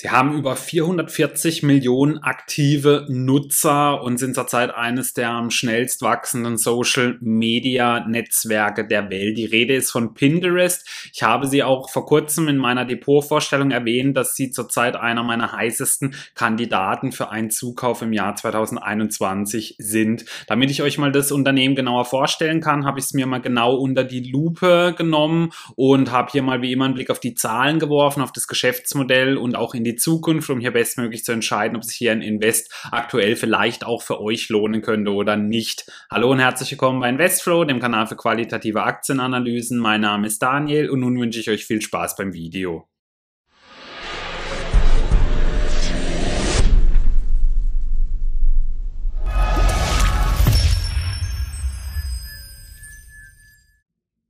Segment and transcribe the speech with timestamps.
[0.00, 6.56] Sie haben über 440 Millionen aktive Nutzer und sind zurzeit eines der am schnellst wachsenden
[6.56, 9.36] Social Media Netzwerke der Welt.
[9.36, 10.88] Die Rede ist von Pinterest.
[11.12, 15.50] Ich habe sie auch vor kurzem in meiner Depotvorstellung erwähnt, dass sie zurzeit einer meiner
[15.50, 20.26] heißesten Kandidaten für einen Zukauf im Jahr 2021 sind.
[20.46, 23.74] Damit ich euch mal das Unternehmen genauer vorstellen kann, habe ich es mir mal genau
[23.74, 27.80] unter die Lupe genommen und habe hier mal wie immer einen Blick auf die Zahlen
[27.80, 31.84] geworfen, auf das Geschäftsmodell und auch in die Zukunft, um hier bestmöglich zu entscheiden, ob
[31.84, 35.90] sich hier ein Invest aktuell vielleicht auch für euch lohnen könnte oder nicht.
[36.10, 39.78] Hallo und herzlich willkommen bei Investflow, dem Kanal für qualitative Aktienanalysen.
[39.78, 42.86] Mein Name ist Daniel und nun wünsche ich euch viel Spaß beim Video.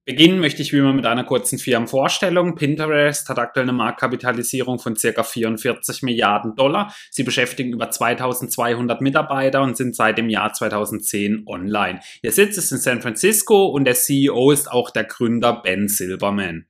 [0.09, 2.55] Beginnen möchte ich wie immer mit einer kurzen Firmenvorstellung.
[2.55, 6.95] Pinterest hat aktuell eine Marktkapitalisierung von circa 44 Milliarden Dollar.
[7.11, 12.01] Sie beschäftigen über 2200 Mitarbeiter und sind seit dem Jahr 2010 online.
[12.23, 16.68] Ihr Sitz ist in San Francisco und der CEO ist auch der Gründer Ben Silverman.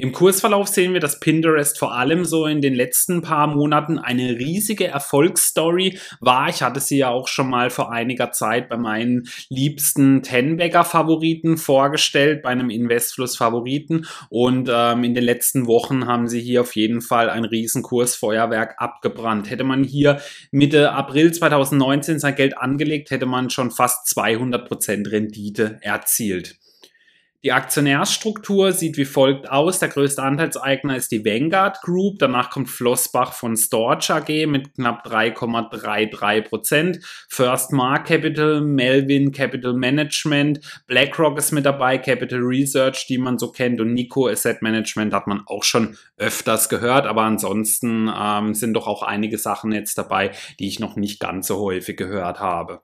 [0.00, 4.38] Im Kursverlauf sehen wir, dass Pinterest vor allem so in den letzten paar Monaten eine
[4.38, 6.48] riesige Erfolgsstory war.
[6.48, 12.42] Ich hatte sie ja auch schon mal vor einiger Zeit bei meinen liebsten Tenbagger-Favoriten vorgestellt,
[12.42, 14.06] bei einem Investfluss-Favoriten.
[14.28, 18.76] Und ähm, in den letzten Wochen haben sie hier auf jeden Fall ein riesen Kursfeuerwerk
[18.78, 19.50] abgebrannt.
[19.50, 20.20] Hätte man hier
[20.52, 26.57] Mitte April 2019 sein Geld angelegt, hätte man schon fast 200% Rendite erzielt.
[27.48, 29.78] Die Aktionärsstruktur sieht wie folgt aus.
[29.78, 32.18] Der größte Anteilseigner ist die Vanguard Group.
[32.18, 36.98] Danach kommt Flossbach von Storch AG mit knapp 3,33 Prozent.
[37.30, 43.50] First Mark Capital, Melvin Capital Management, BlackRock ist mit dabei, Capital Research, die man so
[43.50, 47.06] kennt und Nico Asset Management hat man auch schon öfters gehört.
[47.06, 51.46] Aber ansonsten ähm, sind doch auch einige Sachen jetzt dabei, die ich noch nicht ganz
[51.46, 52.82] so häufig gehört habe.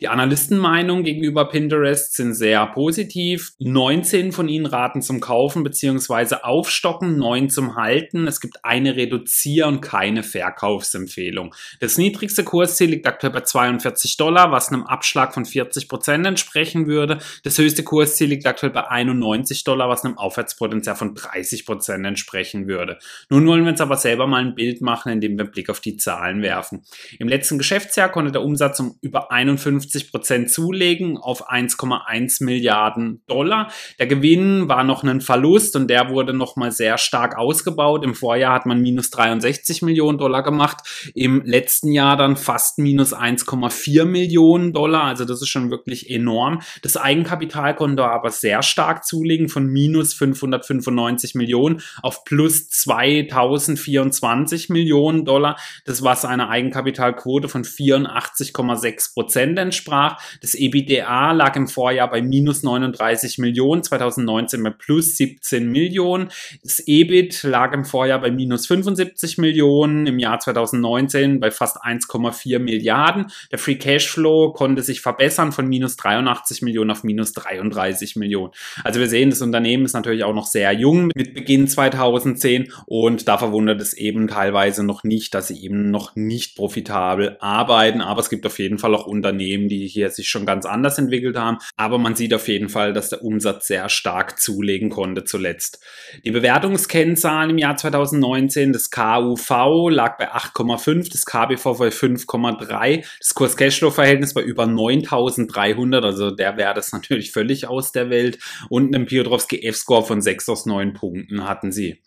[0.00, 3.52] Die Analystenmeinungen gegenüber Pinterest sind sehr positiv.
[3.58, 6.36] 19 von ihnen raten zum Kaufen bzw.
[6.42, 8.26] Aufstocken, 9 zum Halten.
[8.26, 11.54] Es gibt eine Reduzier- und keine Verkaufsempfehlung.
[11.80, 16.86] Das niedrigste Kursziel liegt aktuell bei 42 Dollar, was einem Abschlag von 40 Prozent entsprechen
[16.86, 17.18] würde.
[17.42, 22.68] Das höchste Kursziel liegt aktuell bei 91 Dollar, was einem Aufwärtspotenzial von 30 Prozent entsprechen
[22.68, 22.98] würde.
[23.28, 25.80] Nun wollen wir uns aber selber mal ein Bild machen, indem wir einen Blick auf
[25.80, 26.84] die Zahlen werfen.
[27.18, 33.22] Im letzten Geschäftsjahr konnte der Umsatz um über 41 51 Prozent zulegen auf 1,1 Milliarden
[33.26, 33.70] Dollar.
[33.98, 38.04] Der Gewinn war noch ein Verlust und der wurde nochmal sehr stark ausgebaut.
[38.04, 41.10] Im Vorjahr hat man minus 63 Millionen Dollar gemacht.
[41.14, 45.04] Im letzten Jahr dann fast minus 1,4 Millionen Dollar.
[45.04, 46.60] Also das ist schon wirklich enorm.
[46.82, 55.24] Das Eigenkapital konnte aber sehr stark zulegen von minus 595 Millionen auf plus 2024 Millionen
[55.24, 55.56] Dollar.
[55.84, 59.47] Das war seine Eigenkapitalquote von 84,6 Prozent.
[59.48, 60.20] Prozent entsprach.
[60.40, 66.28] Das EBITDA lag im Vorjahr bei minus 39 Millionen, 2019 bei plus 17 Millionen.
[66.62, 72.58] Das EBIT lag im Vorjahr bei minus 75 Millionen, im Jahr 2019 bei fast 1,4
[72.58, 73.26] Milliarden.
[73.50, 78.52] Der Free Cashflow konnte sich verbessern von minus 83 Millionen auf minus 33 Millionen.
[78.84, 83.28] Also wir sehen, das Unternehmen ist natürlich auch noch sehr jung mit Beginn 2010 und
[83.28, 88.20] da verwundert es eben teilweise noch nicht, dass sie eben noch nicht profitabel arbeiten, aber
[88.20, 91.36] es gibt auf jeden Fall auch Unternehmen, Unternehmen, die hier sich schon ganz anders entwickelt
[91.36, 91.58] haben.
[91.76, 95.80] Aber man sieht auf jeden Fall, dass der Umsatz sehr stark zulegen konnte zuletzt.
[96.24, 103.34] Die Bewertungskennzahlen im Jahr 2019, das KUV lag bei 8,5, das KBV bei 5,3, das
[103.34, 108.38] Kurs-Cashflow-Verhältnis bei über 9300, also der Wert ist natürlich völlig aus der Welt
[108.68, 111.98] und einen Piotrowski F-Score von 6 aus 9 Punkten hatten sie.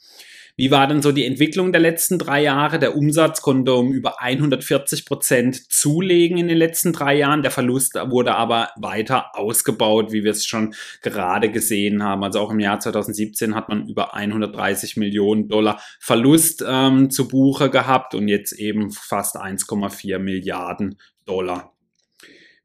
[0.62, 2.78] Wie war denn so die Entwicklung der letzten drei Jahre?
[2.78, 7.42] Der Umsatz konnte um über 140 Prozent zulegen in den letzten drei Jahren.
[7.42, 12.24] Der Verlust wurde aber weiter ausgebaut, wie wir es schon gerade gesehen haben.
[12.24, 17.72] Also auch im Jahr 2017 hat man über 130 Millionen Dollar Verlust ähm, zu Buche
[17.72, 21.74] gehabt und jetzt eben fast 1,4 Milliarden Dollar.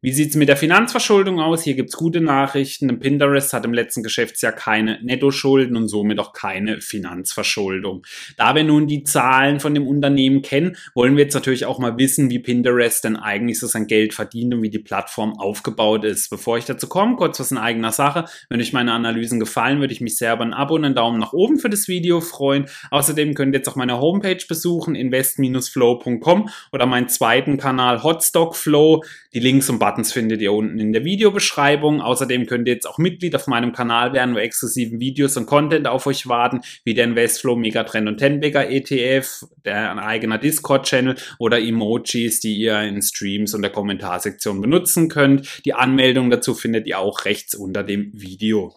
[0.06, 1.64] Wie sieht es mit der Finanzverschuldung aus?
[1.64, 2.96] Hier gibt es gute Nachrichten.
[3.00, 8.06] Pinterest hat im letzten Geschäftsjahr keine Nettoschulden und somit auch keine Finanzverschuldung.
[8.36, 11.98] Da wir nun die Zahlen von dem Unternehmen kennen, wollen wir jetzt natürlich auch mal
[11.98, 16.30] wissen, wie Pinterest denn eigentlich so sein Geld verdient und wie die Plattform aufgebaut ist.
[16.30, 18.26] Bevor ich dazu komme, kurz was in eigener Sache.
[18.48, 21.18] Wenn euch meine Analysen gefallen, würde ich mich sehr über ein Abo und einen Daumen
[21.18, 22.66] nach oben für das Video freuen.
[22.92, 29.02] Außerdem könnt ihr jetzt auch meine Homepage besuchen, invest-flow.com oder meinen zweiten Kanal Hotstock Flow.
[29.34, 32.02] Die Links und Buttons Buttons findet ihr unten in der Videobeschreibung.
[32.02, 35.86] Außerdem könnt ihr jetzt auch Mitglied auf meinem Kanal werden, wo exklusiven Videos und Content
[35.86, 41.58] auf euch warten, wie der Investflow Megatrend und 10 ETF, der ein eigener Discord-Channel oder
[41.58, 45.64] Emojis, die ihr in Streams und der Kommentarsektion benutzen könnt.
[45.64, 48.74] Die Anmeldung dazu findet ihr auch rechts unter dem Video.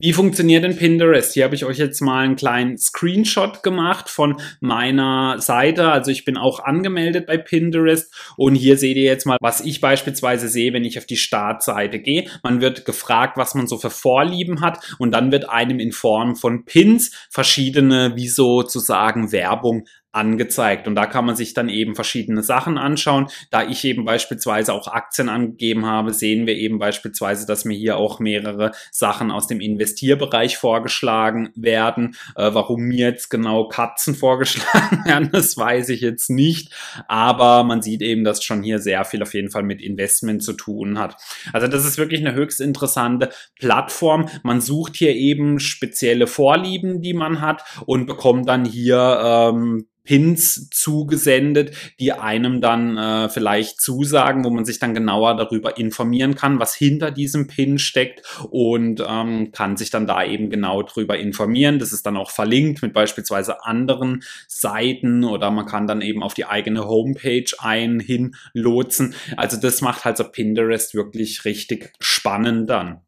[0.00, 1.34] Wie funktioniert denn Pinterest?
[1.34, 5.90] Hier habe ich euch jetzt mal einen kleinen Screenshot gemacht von meiner Seite.
[5.90, 9.80] Also ich bin auch angemeldet bei Pinterest und hier seht ihr jetzt mal, was ich
[9.80, 12.30] beispielsweise sehe, wenn ich auf die Startseite gehe.
[12.44, 16.36] Man wird gefragt, was man so für Vorlieben hat und dann wird einem in Form
[16.36, 20.88] von Pins verschiedene, wie sozusagen Werbung angezeigt.
[20.88, 23.28] Und da kann man sich dann eben verschiedene Sachen anschauen.
[23.50, 27.98] Da ich eben beispielsweise auch Aktien angegeben habe, sehen wir eben beispielsweise, dass mir hier
[27.98, 32.16] auch mehrere Sachen aus dem Investierbereich vorgeschlagen werden.
[32.36, 36.72] Äh, warum mir jetzt genau Katzen vorgeschlagen werden, das weiß ich jetzt nicht.
[37.06, 40.54] Aber man sieht eben, dass schon hier sehr viel auf jeden Fall mit Investment zu
[40.54, 41.16] tun hat.
[41.52, 43.28] Also das ist wirklich eine höchst interessante
[43.58, 44.28] Plattform.
[44.42, 50.70] Man sucht hier eben spezielle Vorlieben, die man hat und bekommt dann hier ähm, Pins
[50.70, 56.58] zugesendet, die einem dann äh, vielleicht zusagen, wo man sich dann genauer darüber informieren kann,
[56.58, 61.78] was hinter diesem Pin steckt und ähm, kann sich dann da eben genau darüber informieren.
[61.78, 66.32] Das ist dann auch verlinkt mit beispielsweise anderen Seiten oder man kann dann eben auf
[66.32, 69.14] die eigene Homepage ein hinlotsen.
[69.36, 73.02] Also das macht halt so Pinterest wirklich richtig spannend dann.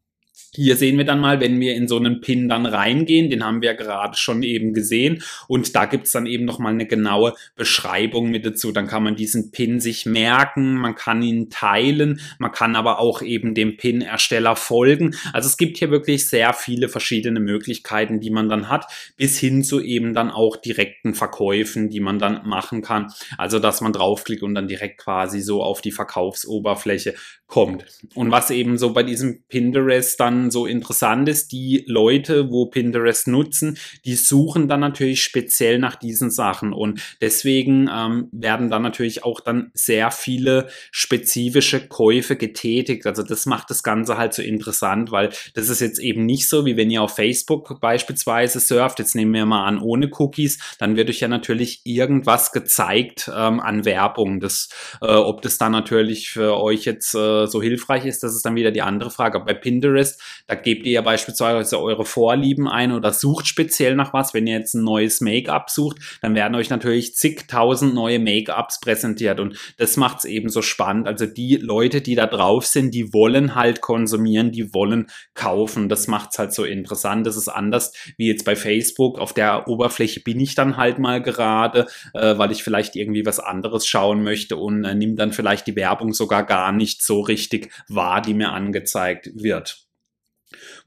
[0.52, 3.62] Hier sehen wir dann mal, wenn wir in so einen Pin dann reingehen, den haben
[3.62, 8.44] wir gerade schon eben gesehen und da gibt's dann eben nochmal eine genaue Beschreibung mit
[8.44, 8.73] dazu.
[8.73, 13.23] Dann kann man diesen Pin sich merken, man kann ihn teilen, man kann aber auch
[13.23, 15.14] eben dem Pin-Ersteller folgen.
[15.32, 18.87] Also es gibt hier wirklich sehr viele verschiedene Möglichkeiten, die man dann hat,
[19.17, 23.12] bis hin zu eben dann auch direkten Verkäufen, die man dann machen kann.
[23.38, 27.14] Also dass man draufklickt und dann direkt quasi so auf die Verkaufsoberfläche
[27.50, 27.85] kommt.
[28.14, 33.26] Und was eben so bei diesem Pinterest dann so interessant ist, die Leute, wo Pinterest
[33.26, 39.25] nutzen, die suchen dann natürlich speziell nach diesen Sachen und deswegen ähm, werden dann natürlich
[39.25, 43.05] auch dann sehr viele spezifische Käufe getätigt.
[43.05, 46.64] Also das macht das Ganze halt so interessant, weil das ist jetzt eben nicht so,
[46.64, 49.00] wie wenn ihr auf Facebook beispielsweise surft.
[49.00, 53.58] Jetzt nehmen wir mal an, ohne Cookies, dann wird euch ja natürlich irgendwas gezeigt ähm,
[53.58, 54.38] an Werbung.
[54.38, 54.69] Das,
[55.02, 58.55] äh, ob das dann natürlich für euch jetzt äh, so hilfreich ist, das ist dann
[58.55, 59.41] wieder die andere Frage.
[59.41, 64.35] Bei Pinterest, da gebt ihr ja beispielsweise eure Vorlieben ein oder sucht speziell nach was.
[64.35, 69.41] Wenn ihr jetzt ein neues Make-up sucht, dann werden euch natürlich zigtausend neue Make-ups präsentiert
[69.41, 71.07] und das macht es eben so spannend.
[71.07, 75.89] Also die Leute, die da drauf sind, die wollen halt konsumieren, die wollen kaufen.
[75.89, 77.27] Das macht es halt so interessant.
[77.27, 79.19] Das ist anders wie jetzt bei Facebook.
[79.19, 83.41] Auf der Oberfläche bin ich dann halt mal gerade, äh, weil ich vielleicht irgendwie was
[83.41, 87.73] anderes schauen möchte und äh, nimm dann vielleicht die Werbung sogar gar nicht so richtig
[87.88, 89.87] wahr, die mir angezeigt wird.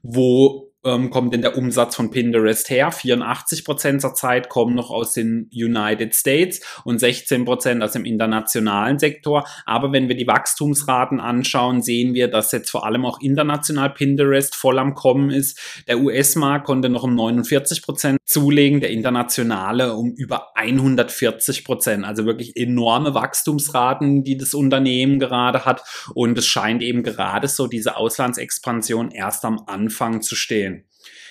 [0.02, 2.92] Wo ähm, kommt denn der Umsatz von Pinterest her?
[2.92, 8.04] 84 Prozent der Zeit kommen noch aus den United States und 16 Prozent aus dem
[8.04, 9.46] internationalen Sektor.
[9.66, 14.54] Aber wenn wir die Wachstumsraten anschauen, sehen wir, dass jetzt vor allem auch international Pinterest
[14.54, 15.84] voll am Kommen ist.
[15.88, 22.04] Der US-Markt konnte noch um 49 Prozent zulegen, der internationale um über 140 Prozent.
[22.04, 25.82] Also wirklich enorme Wachstumsraten, die das Unternehmen gerade hat.
[26.14, 30.73] Und es scheint eben gerade so diese Auslandsexpansion erst am Anfang zu stehen.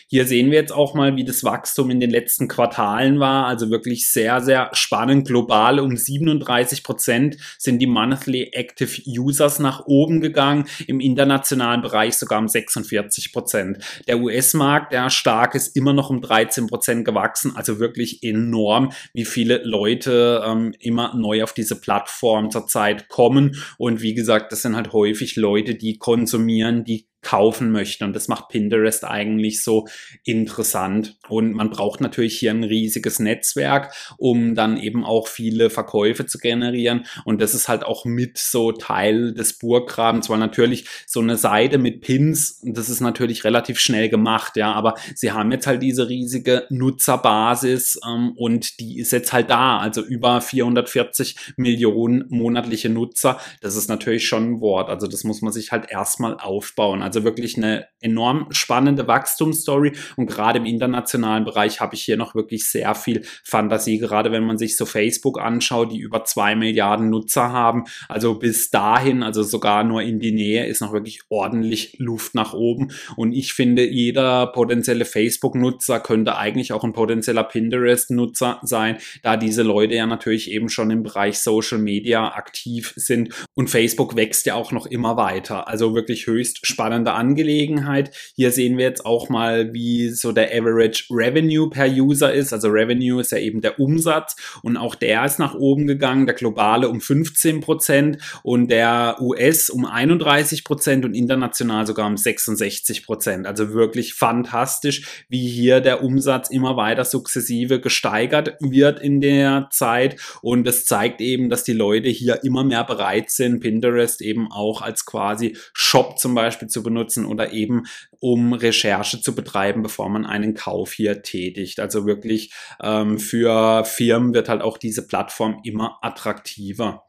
[0.08, 3.48] Hier sehen wir jetzt auch mal, wie das Wachstum in den letzten Quartalen war.
[3.48, 5.28] Also wirklich sehr, sehr spannend.
[5.28, 10.66] Global um 37 Prozent sind die Monthly Active Users nach oben gegangen.
[10.88, 13.80] Im internationalen Bereich sogar um 46 Prozent.
[14.08, 17.56] Der US-Markt, der stark ist, immer noch um 13 Prozent gewachsen.
[17.56, 23.56] Also wirklich enorm, wie viele Leute ähm, immer neu auf diese Plattform zurzeit kommen.
[23.78, 28.04] Und wie gesagt, das sind halt häufig Leute, die konsumieren, die kaufen möchten.
[28.04, 29.88] Und das macht Pinterest eigentlich so
[30.24, 31.18] interessant.
[31.28, 36.38] Und man braucht natürlich hier ein riesiges Netzwerk, um dann eben auch viele Verkäufe zu
[36.38, 37.06] generieren.
[37.26, 41.78] Und das ist halt auch mit so Teil des Burggrabens, weil natürlich so eine Seite
[41.78, 46.10] mit Pins, das ist natürlich relativ schnell gemacht, ja, aber sie haben jetzt halt diese
[46.10, 53.40] riesige Nutzerbasis ähm, und die ist jetzt halt da, also über 440 Millionen monatliche Nutzer.
[53.62, 54.90] Das ist natürlich schon ein Wort.
[54.90, 57.02] Also das muss man sich halt erstmal aufbauen.
[57.02, 62.18] Also Also wirklich eine enorm spannende Wachstumsstory und gerade im internationalen Bereich habe ich hier
[62.18, 66.56] noch wirklich sehr viel Fantasie, gerade wenn man sich so Facebook anschaut, die über zwei
[66.56, 67.84] Milliarden Nutzer haben.
[68.10, 72.54] Also bis dahin, also sogar nur in die Nähe, ist noch wirklich ordentlich Luft nach
[72.54, 72.92] oben.
[73.16, 79.62] Und ich finde, jeder potenzielle Facebook-Nutzer könnte eigentlich auch ein potenzieller Pinterest-Nutzer sein, da diese
[79.62, 83.30] Leute ja natürlich eben schon im Bereich Social Media aktiv sind.
[83.54, 85.68] Und Facebook wächst ja auch noch immer weiter.
[85.68, 86.66] Also wirklich höchst
[87.04, 88.12] spannende Angelegenheit.
[88.36, 92.54] Hier sehen wir jetzt auch mal, wie so der Average Revenue per User ist.
[92.54, 96.26] Also Revenue ist ja eben der Umsatz und auch der ist nach oben gegangen.
[96.26, 102.18] Der globale um 15 Prozent und der US um 31 Prozent und international sogar um
[102.18, 103.46] 66 Prozent.
[103.46, 110.20] Also wirklich fantastisch, wie hier der Umsatz immer weiter sukzessive gesteigert wird in der Zeit.
[110.42, 114.82] Und es zeigt eben, dass die Leute hier immer mehr bereit sind, Pinterest eben auch
[114.82, 116.93] als quasi Shop zum Beispiel zu benutzen
[117.26, 117.84] oder eben
[118.20, 121.80] um Recherche zu betreiben, bevor man einen Kauf hier tätigt.
[121.80, 127.06] Also wirklich ähm, für Firmen wird halt auch diese Plattform immer attraktiver.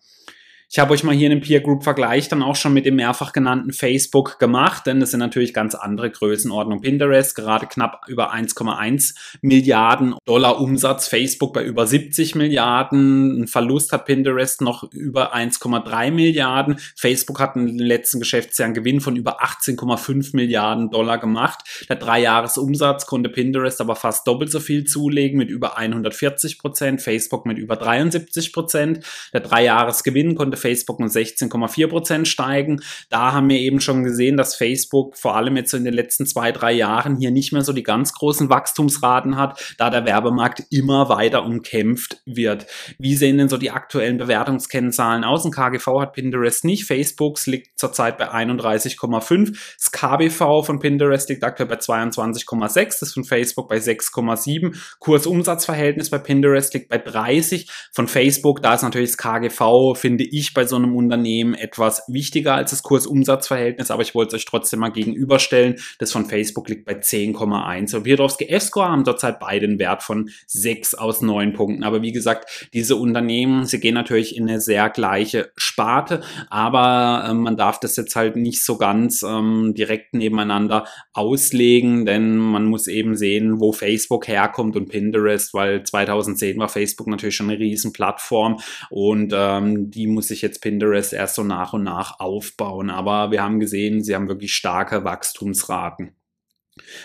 [0.75, 3.33] Ich habe euch mal hier einen Peer Group Vergleich dann auch schon mit dem mehrfach
[3.33, 6.83] genannten Facebook gemacht, denn das sind natürlich ganz andere Größenordnungen.
[6.83, 13.93] Pinterest gerade knapp über 1,1 Milliarden Dollar Umsatz, Facebook bei über 70 Milliarden, ein Verlust
[13.93, 16.81] hat Pinterest noch über 1,3 Milliarden.
[16.97, 21.61] Facebook hat in den letzten Geschäftsjahren einen Gewinn von über 18,5 Milliarden Dollar gemacht.
[21.89, 27.47] Der Dreijahresumsatz konnte Pinterest aber fast doppelt so viel zulegen mit über 140 Prozent, Facebook
[27.47, 29.07] mit über 73 Prozent.
[29.33, 32.81] Der Dreijahresgewinn konnte Facebook um 16,4 Prozent steigen.
[33.11, 36.53] Da haben wir eben schon gesehen, dass Facebook vor allem jetzt in den letzten zwei,
[36.53, 41.09] drei Jahren hier nicht mehr so die ganz großen Wachstumsraten hat, da der Werbemarkt immer
[41.11, 42.67] weiter umkämpft wird.
[42.99, 45.45] Wie sehen denn so die aktuellen Bewertungskennzahlen aus?
[45.45, 46.87] Ein KGV hat Pinterest nicht.
[46.87, 49.59] Facebooks liegt zurzeit bei 31,5.
[49.77, 53.01] Das KBV von Pinterest liegt aktuell bei 22,6.
[53.01, 54.77] Das von Facebook bei 6,7.
[54.99, 57.69] Kursumsatzverhältnis bei Pinterest liegt bei 30.
[57.93, 62.55] Von Facebook, da ist natürlich das KGV, finde ich, bei so einem Unternehmen etwas wichtiger
[62.55, 65.77] als das Kurs-Umsatz-Verhältnis, aber ich wollte es euch trotzdem mal gegenüberstellen.
[65.99, 67.97] Das von Facebook liegt bei 10,1.
[67.97, 71.85] Und wir aufs GF-Score haben derzeit beide einen Wert von 6 aus 9 Punkten.
[71.85, 77.35] Aber wie gesagt, diese Unternehmen, sie gehen natürlich in eine sehr gleiche Sparte, aber äh,
[77.35, 82.89] man darf das jetzt halt nicht so ganz ähm, direkt nebeneinander auslegen, denn man muss
[82.89, 87.93] eben sehen, wo Facebook herkommt und Pinterest, weil 2010 war Facebook natürlich schon eine riesen
[87.93, 88.59] Plattform
[88.91, 92.91] und ähm, die muss sich jetzt Pinterest erst so nach und nach aufbauen.
[92.91, 96.17] Aber wir haben gesehen, sie haben wirklich starke Wachstumsraten.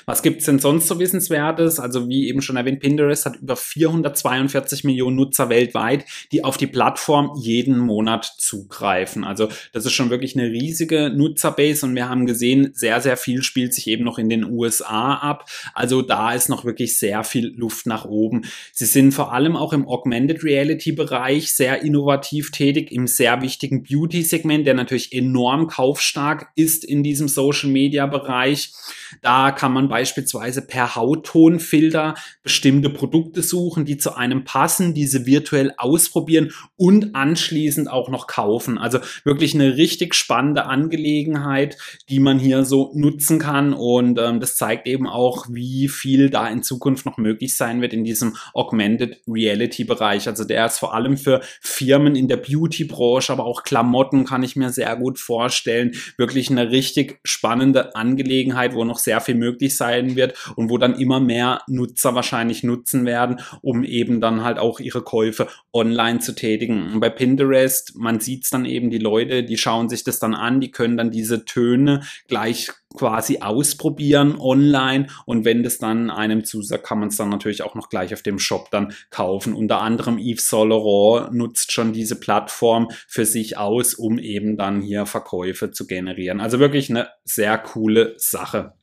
[0.07, 1.79] Was gibt's denn sonst so Wissenswertes?
[1.79, 6.65] Also wie eben schon erwähnt, Pinterest hat über 442 Millionen Nutzer weltweit, die auf die
[6.65, 9.23] Plattform jeden Monat zugreifen.
[9.23, 13.43] Also das ist schon wirklich eine riesige Nutzerbase und wir haben gesehen, sehr, sehr viel
[13.43, 15.47] spielt sich eben noch in den USA ab.
[15.75, 18.45] Also da ist noch wirklich sehr viel Luft nach oben.
[18.73, 23.83] Sie sind vor allem auch im Augmented Reality Bereich sehr innovativ tätig, im sehr wichtigen
[23.83, 28.73] Beauty-Segment, der natürlich enorm kaufstark ist in diesem Social Media Bereich.
[29.21, 35.73] Da kann man beispielsweise per Hauttonfilter bestimmte Produkte suchen, die zu einem passen, diese virtuell
[35.75, 38.77] ausprobieren und anschließend auch noch kaufen.
[38.77, 43.73] Also wirklich eine richtig spannende Angelegenheit, die man hier so nutzen kann.
[43.73, 47.91] Und ähm, das zeigt eben auch, wie viel da in Zukunft noch möglich sein wird
[47.91, 50.29] in diesem Augmented Reality Bereich.
[50.29, 54.55] Also der ist vor allem für Firmen in der Beauty-Branche, aber auch Klamotten kann ich
[54.55, 55.91] mir sehr gut vorstellen.
[56.15, 60.99] Wirklich eine richtig spannende Angelegenheit, wo noch sehr viel möglich sein wird und wo dann
[60.99, 66.33] immer mehr Nutzer wahrscheinlich nutzen werden, um eben dann halt auch ihre Käufe online zu
[66.33, 66.93] tätigen.
[66.93, 70.33] Und bei Pinterest, man sieht es dann eben, die Leute, die schauen sich das dann
[70.33, 76.43] an, die können dann diese Töne gleich quasi ausprobieren online und wenn das dann einem
[76.43, 79.53] zusagt, kann man es dann natürlich auch noch gleich auf dem Shop dann kaufen.
[79.53, 84.81] Unter anderem Yves Saint Laurent nutzt schon diese Plattform für sich aus, um eben dann
[84.81, 86.41] hier Verkäufe zu generieren.
[86.41, 88.73] Also wirklich eine sehr coole Sache.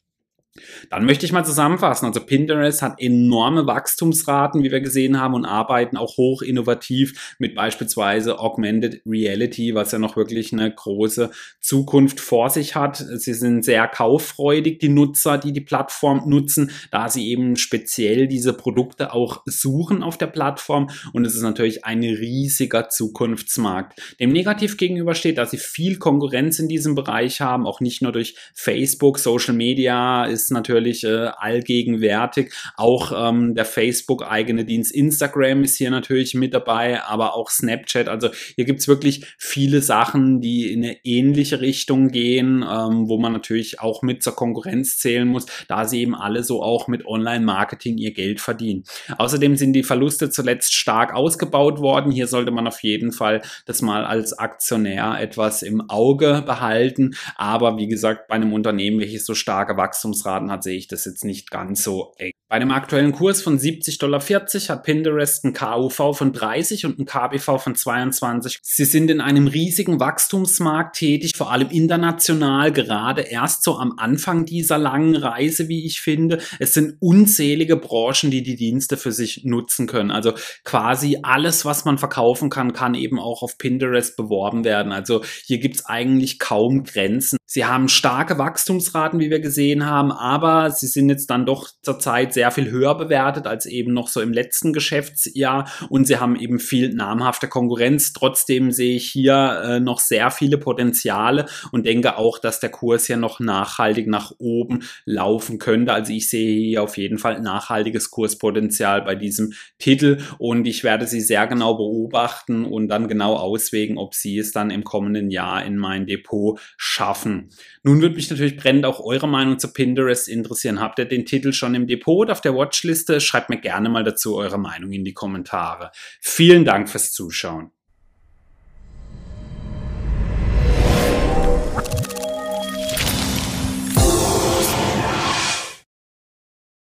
[0.91, 2.07] Dann möchte ich mal zusammenfassen.
[2.07, 7.55] Also Pinterest hat enorme Wachstumsraten, wie wir gesehen haben, und arbeiten auch hoch innovativ mit
[7.55, 12.97] beispielsweise Augmented Reality, was ja noch wirklich eine große Zukunft vor sich hat.
[12.97, 18.53] Sie sind sehr kauffreudig, die Nutzer, die die Plattform nutzen, da sie eben speziell diese
[18.53, 20.89] Produkte auch suchen auf der Plattform.
[21.13, 24.01] Und es ist natürlich ein riesiger Zukunftsmarkt.
[24.21, 28.13] Dem negativ gegenüber steht, dass sie viel Konkurrenz in diesem Bereich haben, auch nicht nur
[28.13, 32.53] durch Facebook, Social Media ist ist natürlich äh, allgegenwärtig.
[32.77, 38.09] Auch ähm, der Facebook-eigene Dienst Instagram ist hier natürlich mit dabei, aber auch Snapchat.
[38.09, 43.33] Also hier gibt's wirklich viele Sachen, die in eine ähnliche Richtung gehen, ähm, wo man
[43.33, 47.99] natürlich auch mit zur Konkurrenz zählen muss, da sie eben alle so auch mit Online-Marketing
[47.99, 48.85] ihr Geld verdienen.
[49.19, 52.13] Außerdem sind die Verluste zuletzt stark ausgebaut worden.
[52.13, 57.17] Hier sollte man auf jeden Fall das mal als Aktionär etwas im Auge behalten.
[57.35, 61.25] Aber wie gesagt, bei einem Unternehmen, welches so starke Wachstumsraten hat, sehe ich das jetzt
[61.25, 62.33] nicht ganz so eng.
[62.49, 67.05] Bei einem aktuellen Kurs von 70,40 Dollar hat Pinterest ein KUV von 30 und ein
[67.05, 68.61] KBV von 22.
[68.63, 74.45] Sie sind in einem riesigen Wachstumsmarkt tätig, vor allem international, gerade erst so am Anfang
[74.45, 76.39] dieser langen Reise, wie ich finde.
[76.61, 80.13] Es sind unzählige Branchen, die die Dienste für sich nutzen können.
[80.13, 84.93] Also quasi alles, was man verkaufen kann, kann eben auch auf Pinterest beworben werden.
[84.93, 87.39] Also hier gibt's eigentlich kaum Grenzen.
[87.45, 92.35] Sie haben starke Wachstumsraten, wie wir gesehen haben, aber sie sind jetzt dann doch zurzeit
[92.35, 96.59] sehr viel höher bewertet als eben noch so im letzten Geschäftsjahr und sie haben eben
[96.59, 98.13] viel namhafte Konkurrenz.
[98.13, 103.07] Trotzdem sehe ich hier äh, noch sehr viele Potenziale und denke auch, dass der Kurs
[103.07, 105.93] hier noch nachhaltig nach oben laufen könnte.
[105.93, 111.07] Also ich sehe hier auf jeden Fall nachhaltiges Kurspotenzial bei diesem Titel und ich werde
[111.07, 115.65] sie sehr genau beobachten und dann genau auswägen, ob sie es dann im kommenden Jahr
[115.65, 117.51] in mein Depot schaffen.
[117.85, 120.81] Nun würde mich natürlich brennend auch eure Meinung zu Pinterest interessieren.
[120.81, 123.21] Habt ihr den Titel schon im Depot auf der Watchliste?
[123.21, 125.93] Schreibt mir gerne mal dazu eure Meinung in die Kommentare.
[126.21, 127.71] Vielen Dank fürs Zuschauen.